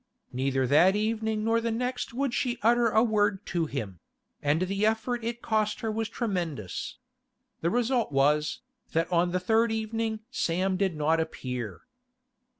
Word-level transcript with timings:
Neither 0.33 0.65
that 0.65 0.95
evening 0.95 1.43
nor 1.43 1.61
the 1.61 1.69
next 1.69 2.11
would 2.11 2.33
she 2.33 2.57
utter 2.63 2.87
a 2.89 3.03
word 3.03 3.45
to 3.45 3.67
him—and 3.67 4.63
the 4.63 4.83
effort 4.83 5.23
it 5.23 5.43
cost 5.43 5.81
her 5.81 5.91
was 5.91 6.09
tremendous. 6.09 6.97
The 7.61 7.69
result 7.69 8.11
was, 8.11 8.61
that 8.93 9.11
on 9.13 9.29
the 9.29 9.39
third 9.39 9.71
evening 9.71 10.21
Sam 10.31 10.75
did 10.75 10.95
not 10.95 11.19
appear. 11.19 11.81